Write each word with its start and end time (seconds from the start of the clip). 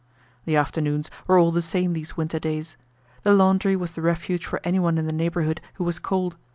The 0.45 0.55
afternoons 0.55 1.11
were 1.27 1.37
all 1.37 1.51
the 1.51 1.61
same 1.61 1.93
these 1.93 2.17
winter 2.17 2.39
days. 2.39 2.75
The 3.21 3.35
laundry 3.35 3.75
was 3.75 3.93
the 3.93 4.01
refuge 4.01 4.47
for 4.47 4.59
anyone 4.63 4.97
in 4.97 5.05
the 5.05 5.13
neighborhood 5.13 5.61
who 5.75 5.83
was 5.83 5.99
cold. 5.99 6.37